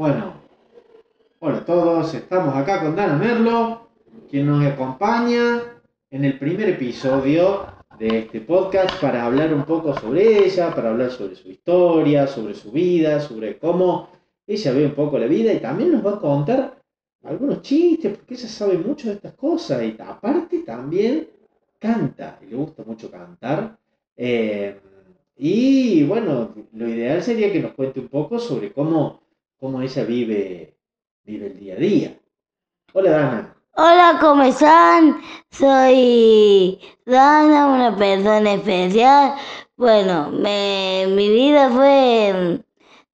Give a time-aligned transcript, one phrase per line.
[0.00, 0.32] Bueno,
[1.40, 3.90] hola a todos, estamos acá con Dana Merlo,
[4.30, 5.60] quien nos acompaña
[6.10, 7.66] en el primer episodio
[7.98, 12.54] de este podcast para hablar un poco sobre ella, para hablar sobre su historia, sobre
[12.54, 14.08] su vida, sobre cómo
[14.46, 16.82] ella ve un poco la vida y también nos va a contar
[17.22, 21.28] algunos chistes, porque ella sabe mucho de estas cosas y aparte también
[21.78, 23.76] canta, y le gusta mucho cantar.
[24.16, 24.80] Eh,
[25.36, 29.20] y bueno, lo ideal sería que nos cuente un poco sobre cómo,
[29.60, 30.74] cómo ella vive,
[31.24, 32.18] vive el día a día.
[32.94, 33.56] Hola Dana.
[33.76, 35.20] Hola, ¿cómo están?
[35.50, 39.34] Soy Dana, una persona especial.
[39.76, 42.62] Bueno, mi vida fue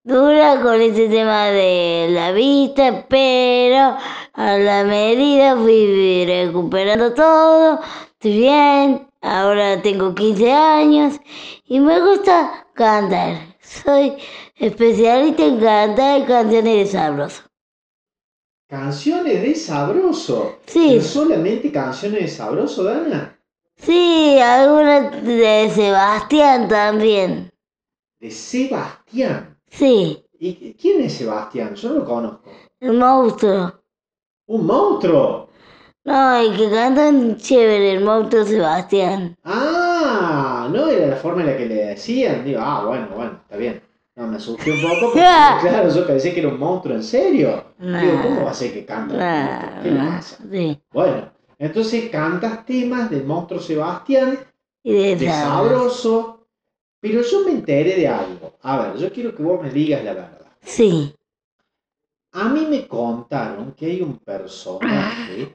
[0.05, 3.97] dura con este tema de la vista, pero
[4.35, 7.81] a la medida fui recuperando todo,
[8.13, 11.21] estoy bien, ahora tengo 15 años
[11.65, 13.37] y me gusta cantar.
[13.61, 14.17] Soy
[14.57, 17.43] especialista en cantar canciones de sabroso.
[18.69, 20.59] Canciones de sabroso.
[20.67, 20.97] Sí.
[20.97, 23.39] ¿No solamente canciones de sabroso, Dana?
[23.77, 27.51] Sí, algunas de Sebastián también.
[28.19, 29.59] De Sebastián.
[29.71, 31.75] Sí, ¿Y quién es Sebastián?
[31.75, 32.51] Yo no lo conozco.
[32.81, 33.81] el monstruo.
[34.49, 35.49] ¿Un monstruo?
[36.05, 39.37] No, el que canta chévere, el monstruo Sebastián.
[39.45, 42.45] Ah, no era la forma en la que le decían.
[42.45, 43.83] Digo, ah, bueno, bueno, está bien.
[44.17, 45.21] No, me asusté un poco porque,
[45.61, 47.65] claro, yo pensé que era un monstruo, ¿en serio?
[47.79, 49.15] Digo, ¿cómo va a ser que canta?
[49.15, 49.83] monstruo?
[49.83, 50.39] ¿Qué Nah, pasa?
[50.51, 50.79] sí.
[50.91, 54.39] Bueno, entonces cantas temas del monstruo Sebastián,
[54.83, 55.69] Y de, de sabroso.
[55.69, 56.47] sabroso,
[57.01, 58.55] pero yo me enteré de algo.
[58.63, 60.53] A ver, yo quiero que vos me digas la verdad.
[60.63, 61.15] Sí.
[62.33, 65.55] A mí me contaron que hay un personaje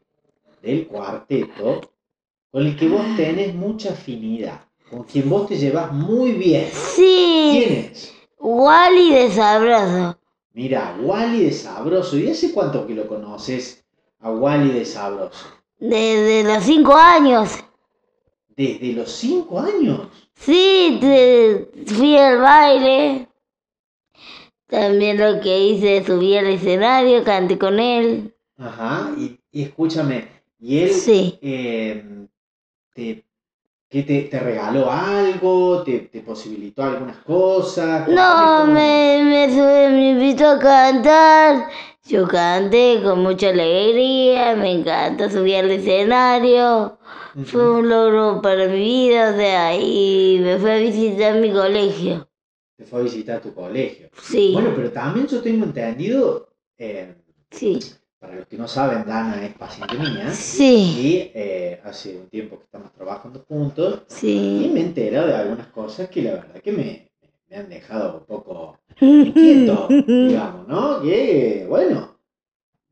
[0.62, 1.82] del cuarteto
[2.52, 6.70] con el que vos tenés mucha afinidad, con quien vos te llevas muy bien.
[6.72, 7.50] Sí.
[7.52, 8.14] ¿Quién es?
[8.42, 10.18] Wally de sabroso.
[10.54, 12.18] Mira, Wally de Sabroso.
[12.18, 13.86] ¿Y hace cuánto que lo conoces
[14.20, 15.48] a Wally de Sabroso?
[15.80, 17.58] Desde los cinco años.
[18.56, 20.08] ¿Desde los cinco años?
[20.36, 23.28] Sí, te- fui al baile.
[24.68, 28.34] También lo que hice, subí al escenario, canté con él.
[28.58, 30.28] Ajá, y, y escúchame,
[30.60, 31.38] ¿y él Sí.
[31.42, 32.28] eh,
[32.94, 33.26] te,
[33.92, 35.84] qué te, te regaló algo?
[35.84, 38.08] ¿Te, te posibilitó algunas cosas?
[38.08, 41.70] No, me, me, sube- me invitó a cantar.
[42.06, 46.98] Yo canté con mucha alegría, me encanta subir al escenario.
[47.44, 52.28] Fue un logro para mi vida, o sea, y me fue a visitar mi colegio.
[52.78, 54.10] Te fue a visitar tu colegio.
[54.22, 57.16] Sí, Bueno, pero también yo tengo entendido, eh,
[57.52, 57.80] sí,
[58.22, 60.30] para los que no saben, Dana es paciente mía.
[60.32, 64.72] sí, Y eh, hace un tiempo que estamos trabajando juntos y sí.
[64.72, 67.10] me he enterado de algunas cosas que la verdad que me,
[67.50, 71.02] me han dejado un poco inquieto, digamos, ¿no?
[71.02, 72.16] Que, bueno,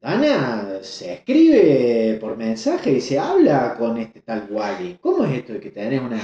[0.02, 4.98] Dana se escribe por mensaje y se habla con este tal Wally.
[5.00, 6.20] ¿Cómo es esto de que tenés una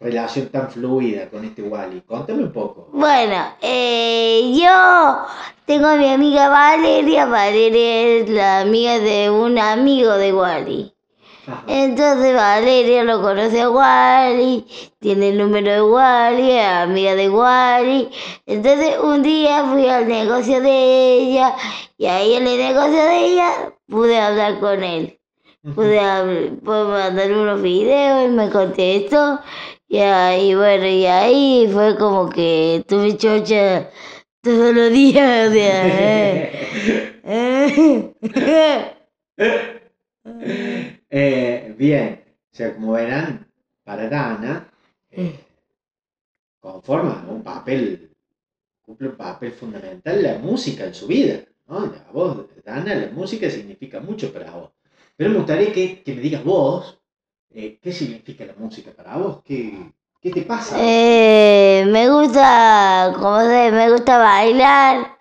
[0.00, 2.02] relación tan fluida con este Wally?
[2.02, 2.88] Contame un poco.
[2.92, 5.26] Bueno, eh, yo
[5.64, 7.26] tengo a mi amiga Valeria.
[7.26, 10.92] Valeria es la amiga de un amigo de Wally.
[11.48, 11.62] Ajá.
[11.68, 14.66] Entonces Valeria lo conoce a Wally,
[14.98, 18.10] tiene el número de Wally, es amiga de Wally.
[18.46, 21.54] Entonces un día fui al negocio de ella
[21.96, 23.48] y ahí en el negocio de ella
[23.88, 25.20] pude hablar con él.
[25.74, 29.40] Pude, habl- pude mandar unos videos y me contestó.
[29.88, 33.90] Y ahí, bueno, y ahí fue como que tuve chocha
[34.42, 35.48] todos los días.
[35.48, 36.46] O sea,
[37.24, 38.12] eh.
[41.08, 43.46] Eh, bien, o sea, como verán,
[43.84, 44.70] para Dana,
[45.10, 45.38] eh,
[46.58, 48.10] conforma un papel,
[48.82, 51.78] cumple un papel fundamental la música en su vida, ¿no?
[51.78, 54.72] A vos, Dana, la música significa mucho para vos.
[55.16, 57.00] Pero me gustaría que, que me digas vos,
[57.50, 59.42] eh, ¿qué significa la música para vos?
[59.44, 60.76] ¿Qué, qué te pasa?
[60.78, 65.16] Eh, me gusta, como se, me gusta bailar,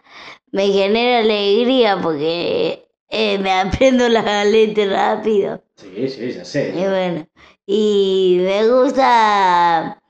[0.51, 5.61] me genera alegría porque eh, me aprendo las letras rápido.
[5.75, 6.73] Sí, sí, ya sé.
[6.75, 7.27] Y bueno,
[7.65, 10.01] y me gusta,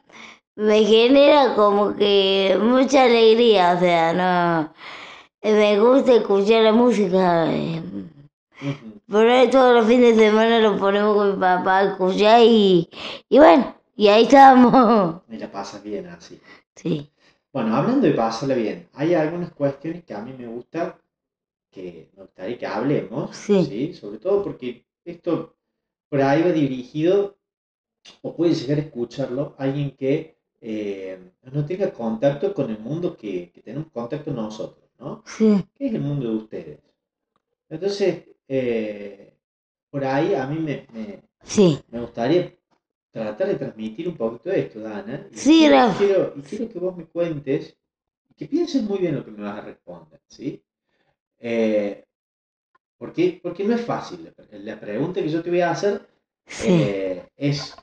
[0.56, 4.74] me genera como que mucha alegría, o sea, no,
[5.44, 7.48] me gusta escuchar la música.
[9.08, 12.90] Por ahí todos los fines de semana lo ponemos con mi papá a escuchar y,
[13.30, 15.22] y bueno, y ahí estamos.
[15.30, 16.40] La pasas bien así.
[16.76, 17.12] Sí.
[17.52, 21.00] Bueno, hablando de pasarla bien, hay algunas cuestiones que a mí me gusta
[21.72, 23.94] que me gustaría que hablemos, Sí.
[23.94, 25.56] Sobre todo porque esto
[26.10, 27.38] por ahí va dirigido,
[28.22, 31.20] o puede llegar a escucharlo, alguien que eh,
[31.52, 34.86] no tenga contacto con el mundo que, que tenemos contacto nosotros.
[35.00, 35.24] ¿no?
[35.26, 35.66] Sí.
[35.76, 36.80] ¿Qué es el mundo de ustedes?
[37.70, 39.34] Entonces, eh,
[39.90, 41.80] por ahí a mí me, me, Sí.
[41.90, 42.54] me gustaría
[43.12, 45.28] tratar de transmitir un poquito de esto, Dana.
[45.32, 45.60] Y Sí,
[45.98, 47.78] quiero, y quiero que vos me cuentes
[48.36, 50.62] que pienses muy bien lo que me vas a responder, ¿sí?
[51.40, 52.04] Eh,
[52.98, 54.34] porque, porque no es fácil.
[54.52, 56.06] La, la pregunta que yo te voy a hacer
[56.48, 56.68] Sí.
[56.70, 57.76] eh, es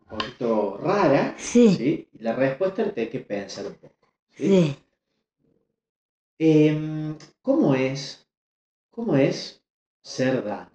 [0.00, 1.74] un poquito rara, Sí.
[1.74, 2.08] ¿sí?
[2.12, 3.94] Y la respuesta te hay que pensar un poco.
[6.38, 8.26] Em, ¿Cómo es?
[8.90, 9.61] ¿Cómo es
[10.02, 10.70] ser Dana?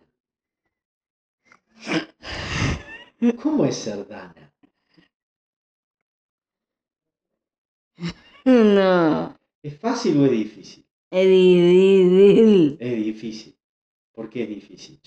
[3.41, 4.53] ¿Cómo es ser Dana?
[8.45, 9.38] No.
[9.62, 10.85] ¿Es fácil o es difícil?
[11.12, 12.77] Es difícil.
[12.79, 13.57] Es difícil.
[14.13, 15.00] ¿Por qué es difícil?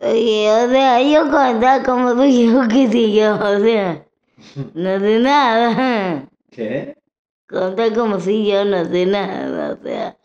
[0.00, 4.06] Oye, o sea, yo contar como tú yo que sí yo, o sea,
[4.74, 6.28] no sé nada.
[6.50, 6.96] ¿Qué?
[7.48, 10.16] Contar como si yo no sé nada, o sea.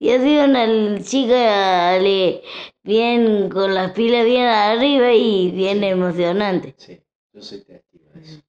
[0.00, 1.98] Yo soy una chica
[2.82, 6.74] bien, con las pilas bien arriba y bien emocionante.
[6.78, 6.98] Sí,
[7.32, 8.42] yo soy testigo de eso.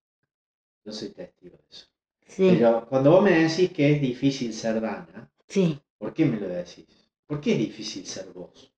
[0.85, 1.87] Yo soy testigo de eso.
[2.27, 5.79] Sí, Pero cuando vos me decís que es difícil ser Dana, sí.
[5.97, 6.87] ¿por qué me lo decís?
[7.27, 8.73] ¿Por qué es difícil ser vos?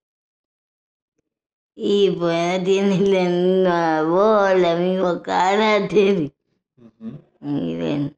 [1.76, 6.32] Y pues tiene la misma voz, la misma carácter.
[6.78, 7.20] Ujú.
[7.42, 8.16] Y bien.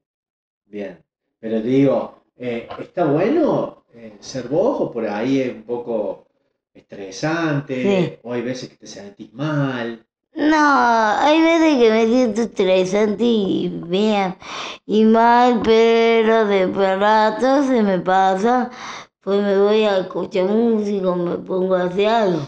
[0.65, 1.03] Bien,
[1.39, 6.27] pero digo, eh, ¿está bueno eh, ser vos o por ahí es un poco
[6.73, 7.81] estresante?
[7.81, 8.19] Sí.
[8.23, 10.05] O hay veces que te sentís mal.
[10.35, 14.35] No, hay veces que me siento estresante y bien
[14.85, 18.69] y mal, pero al rato se me pasa,
[19.21, 22.41] pues me voy a escuchar música, me pongo a hacer algo.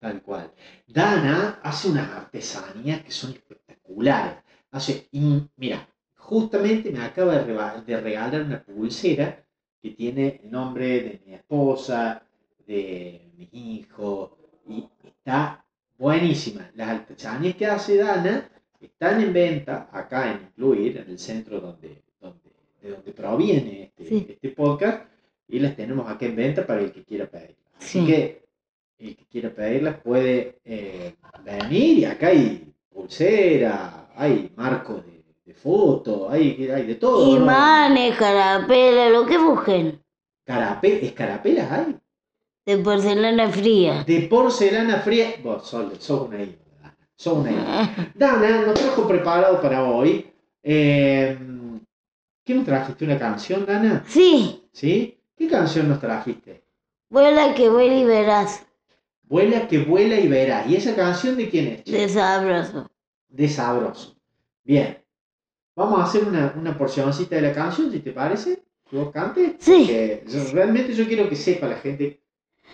[0.00, 0.50] Tal cual.
[0.86, 4.36] Dana hace unas artesanías que son espectaculares.
[4.70, 5.08] Hace,
[5.56, 5.86] mira,
[6.28, 9.42] justamente me acaba de, regalar una pulsera
[9.80, 12.22] que tiene el nombre de mi esposa,
[12.66, 14.36] de mi hijo,
[14.68, 15.64] y está
[15.96, 16.70] buenísima.
[16.74, 18.46] Las artesanías que hace Dana
[18.78, 22.50] están en venta acá en Incluir, en el centro donde, donde,
[22.82, 24.26] de donde proviene este, Sí.
[24.28, 25.08] este podcast,
[25.48, 27.56] y las tenemos acá en venta para el que quiera pedirlas.
[27.78, 28.06] Así Sí.
[28.06, 28.42] que
[28.98, 35.17] el que quiera pedirlas puede eh, venir y acá hay pulsera, hay marcos de,
[35.48, 37.24] de foto, hay, hay de todo.
[37.34, 37.42] ¿no?
[37.42, 39.98] Imanes, carapela, lo que busquen.
[40.46, 41.96] Carape- ¿Escarapelas hay?
[42.66, 44.04] De porcelana fría.
[44.04, 45.36] De porcelana fría.
[45.42, 48.12] Vos sos, sos una ídola, sos una ídola.
[48.14, 50.30] Dana nos trajo preparado para hoy.
[50.62, 51.38] eh,
[52.44, 53.06] ¿Qué nos trajiste?
[53.06, 54.04] ¿Una canción, Dana?
[54.06, 55.18] Sí, ¿Sí?
[55.34, 56.62] ¿Qué canción nos trajiste?
[57.08, 58.66] vuela que vuela y verás.
[59.22, 60.66] Vuela que vuela y verás.
[60.68, 61.84] ¿Y esa canción de quién es?
[61.90, 62.86] De sabroso.
[63.30, 64.14] de sabroso.
[64.62, 64.98] Bien.
[65.78, 68.62] Vamos a hacer una, una porcioncita de la canción, si te parece.
[68.90, 69.52] ¿Que vos cantes?
[69.60, 69.72] Sí.
[69.86, 72.20] Porque yo- realmente yo quiero que sepa la gente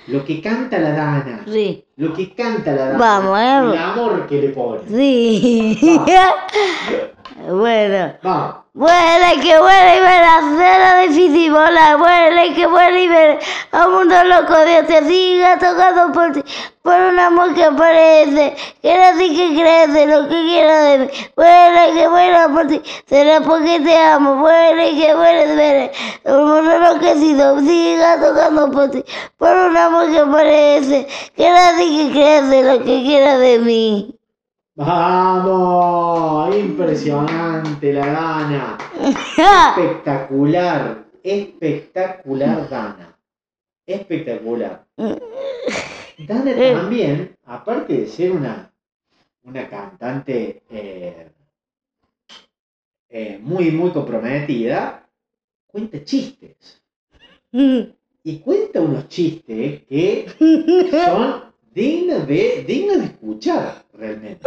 [0.07, 1.45] lo que canta la Dana.
[1.47, 2.99] Sí, Lo que canta la Dana.
[2.99, 3.75] Vamos, eh.
[3.75, 4.81] El amor que le pone.
[4.89, 6.01] sí.
[7.37, 8.65] bueno.
[8.77, 13.87] Vuela que vuela y verás, será difícil volar, vuela y que vuela y verás, a
[13.87, 16.43] un mundo loco Dios te siga tocando por ti,
[16.83, 21.11] por un amor que aparece, que nace y que crece, lo que quiera de mí,
[21.37, 25.91] vuela que vuela por ti, será porque te amo, vuela y que vuela y verás,
[26.25, 29.05] un mundo enloquecido, siga tocando por ti,
[29.39, 34.19] por un amor que aparece, que nace y que crece, lo que quiera de mí.
[34.77, 36.57] Vamos.
[36.57, 38.79] Impresionante la Dana.
[39.77, 41.05] Espectacular.
[41.23, 43.17] Espectacular Dana.
[43.87, 44.85] Espectacular.
[44.97, 48.73] Dana también, aparte de ser una,
[49.45, 51.31] una cantante eh,
[53.09, 55.09] eh, muy, muy comprometida,
[55.69, 56.83] cuenta chistes.
[57.53, 60.27] Y cuenta unos chistes que
[60.91, 64.47] son dignos de, dignos de escuchar realmente.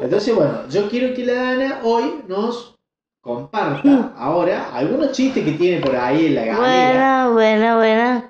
[0.00, 2.76] Entonces, bueno, yo quiero que la Dana hoy nos
[3.20, 7.28] comparta ahora algunos chistes que tiene por ahí en la galera.
[7.28, 8.24] Bueno, bueno, bueno.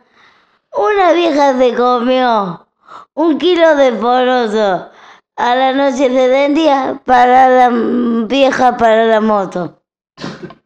[0.79, 2.67] Una vieja se comió
[3.15, 4.91] un kilo de poroso
[5.37, 9.83] a la noche de día para la mm, vieja para la moto.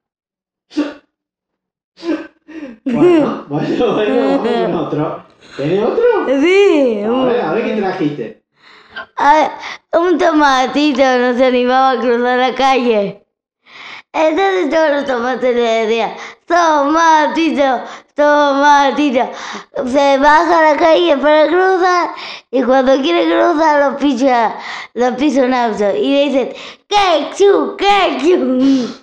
[2.82, 5.29] Bueno, bueno, bueno, vamos con otro.
[5.56, 6.04] ¿Tenés otro?
[6.40, 8.42] Sí, A ver, a ver qué trajiste.
[9.16, 9.58] a-
[9.98, 13.24] un tomatito no se animaba a cruzar la calle.
[14.12, 16.12] Entonces todos los tomates le decían,
[16.46, 17.82] tomatito,
[18.14, 19.30] tomatito.
[19.86, 22.10] Se baja a la calle para cruzar
[22.50, 24.56] y cuando quiere cruzar lo pisa,
[24.94, 26.52] lo pisa un auto y le dicen,
[26.88, 28.96] ketchup, ketchup.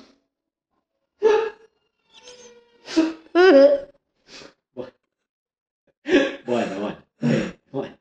[6.48, 6.98] Bueno, bueno.
[7.74, 7.98] bueno.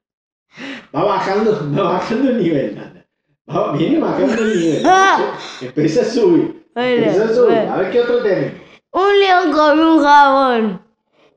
[0.94, 3.04] Va bajando, va bajando el nivel, Dana.
[3.50, 4.86] Va, viene bajando el nivel.
[5.60, 6.64] Empieza a subir.
[6.72, 7.54] Bueno, Empieza a subir.
[7.56, 7.72] bueno.
[7.72, 8.60] A ver qué otro tenemos.
[8.92, 10.82] Un león comió un jabón.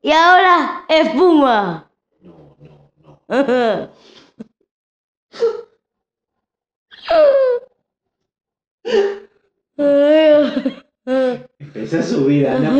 [0.04, 1.92] Y ahora espuma.
[2.22, 3.90] No, no, no.
[11.60, 12.70] Empieza a subir, Dana.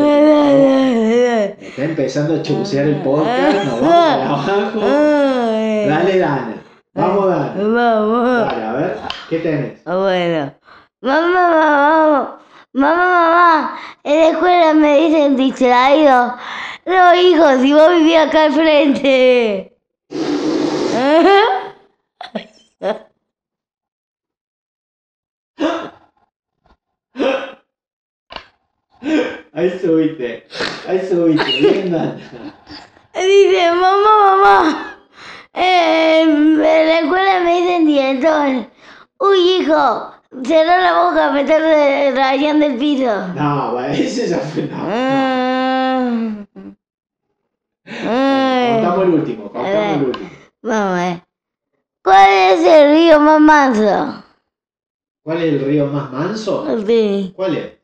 [1.56, 3.64] porque Está empezando a chubucear el podcast.
[3.64, 4.80] Nos vamos para abajo.
[4.80, 6.62] Dale, Dana.
[6.94, 7.54] Vamos, Dana.
[7.56, 8.46] Vamos.
[8.46, 8.96] Dale, a ver.
[9.28, 9.82] ¿Qué tenés?
[9.84, 10.54] Bueno.
[11.02, 12.38] Mamá, mamá,
[12.72, 16.36] mamá, mamá, en la escuela me dicen distraído.
[16.84, 19.74] No, hijo, si vos vivías acá al frente.
[29.52, 30.46] Ahí subiste.
[30.86, 31.44] Ahí subiste.
[31.44, 32.20] Bien.
[33.14, 34.98] Dice, mamá, mamá,
[35.54, 38.70] eh, en la escuela me dicen dientón.
[39.18, 40.12] Uy, hijo,
[40.44, 41.60] cerrá la boca, me estás
[42.14, 43.28] rayando el piso.
[43.34, 44.62] No, ese ya fue.
[44.64, 44.86] No.
[47.84, 48.74] Ay.
[48.74, 49.50] Contamos el último.
[49.50, 50.30] Contamos el último.
[50.62, 51.22] Vamos a ver.
[52.02, 54.24] ¿Cuál es el río más manso?
[55.22, 56.66] ¿Cuál es el río más manso?
[56.86, 57.32] Sí.
[57.36, 57.79] ¿Cuál es?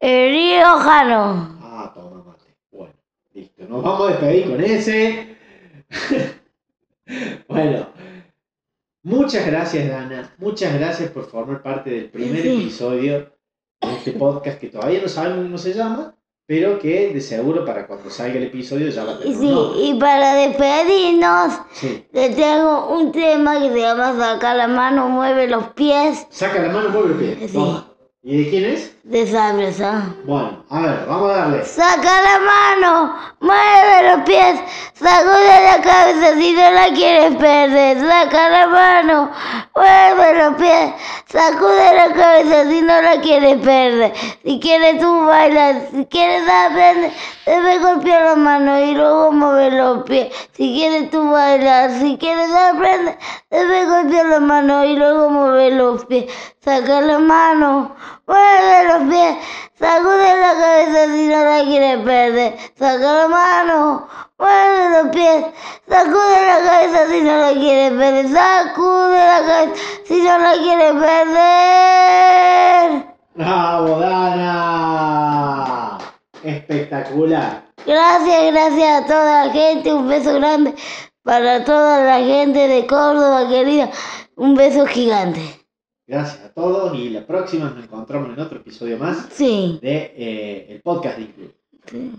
[0.00, 1.58] El río Jano.
[1.62, 2.56] Ah, toma mate.
[2.70, 2.94] Bueno,
[3.32, 3.64] listo.
[3.68, 5.36] Nos vamos a despedir con ese.
[7.48, 7.86] bueno.
[9.02, 10.32] Muchas gracias, Dana.
[10.38, 12.62] Muchas gracias por formar parte del primer Sí.
[12.62, 13.30] episodio
[13.82, 16.14] de este podcast que todavía no sabemos cómo se llama,
[16.46, 19.94] pero que de seguro para cuando salga el episodio ya va a tener sí, y
[20.00, 22.06] para despedirnos, Sí.
[22.12, 26.72] le tengo un tema que se llama Saca la mano, mueve los pies Saca la
[26.72, 27.48] mano, mueve el pie.
[27.48, 27.52] Sí.
[27.54, 27.86] Toma.
[28.22, 28.93] ¿Y de quién es?
[29.04, 30.02] De Sabresa.
[30.24, 31.64] Bueno, a ver, vamos a darle.
[31.66, 34.60] Saca la mano, mueve los pies,
[34.94, 37.98] sacude la cabeza si no la quieres perder.
[38.00, 39.30] Saca la mano,
[39.76, 40.94] mueve los pies,
[41.26, 44.14] sacude la cabeza si no la quieres perder.
[44.42, 47.12] Si quieres tú bailar, si quieres aprender,
[47.44, 50.34] debes golpear la mano y luego mover los pies.
[50.52, 53.18] Si quieres tú bailar, si quieres aprender,
[53.50, 56.32] debes golpear la mano y luego mover los pies.
[56.64, 57.94] Saca la mano,
[58.26, 59.36] mueve los pies,
[59.78, 62.56] sacude la cabeza si no la quieres perder.
[62.78, 65.44] Saca la mano, mueve los pies,
[65.88, 68.28] sacude la cabeza si no la quieres perder.
[68.28, 69.74] Sacude la cabeza
[70.06, 73.06] si no la quieres perder.
[73.34, 75.98] ¡Bravo, Dana!
[76.44, 77.62] Espectacular.
[77.86, 79.92] Gracias, gracias a toda la gente.
[79.92, 80.74] Un beso grande
[81.22, 83.90] para toda la gente de Córdoba, querida.
[84.36, 85.63] Un beso gigante.
[86.06, 89.78] Gracias a todos y la próxima nos encontramos en otro episodio más Sí.
[89.80, 91.52] de eh, el podcast de
[91.86, 92.12] sí.